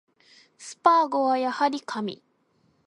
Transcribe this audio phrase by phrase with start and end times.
[0.57, 2.23] スパーゴはやはり神